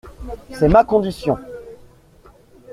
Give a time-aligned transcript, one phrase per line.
[0.49, 1.37] C’est ma condition!